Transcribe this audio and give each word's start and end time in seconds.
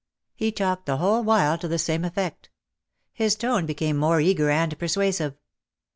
He 0.33 0.51
talked 0.51 0.87
the 0.87 0.97
whole 0.97 1.23
while 1.23 1.59
to 1.59 1.67
the 1.67 1.77
same 1.77 2.03
effect. 2.03 2.49
His 3.13 3.35
tone 3.35 3.67
became 3.67 3.97
more 3.97 4.19
eager 4.19 4.49
and 4.49 4.75
persuasive. 4.79 5.37